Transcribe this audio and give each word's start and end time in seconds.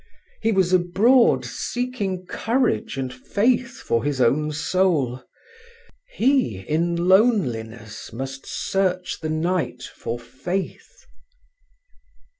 He 0.41 0.51
was 0.51 0.73
abroad 0.73 1.45
seeking 1.45 2.25
courage 2.25 2.97
and 2.97 3.13
faith 3.13 3.77
for 3.81 4.03
his 4.03 4.19
own 4.19 4.51
soul. 4.51 5.23
He, 6.11 6.61
in 6.61 7.07
loneliness, 7.07 8.11
must 8.11 8.47
search 8.47 9.19
the 9.19 9.29
night 9.29 9.83
for 9.83 10.17
faith. 10.17 11.05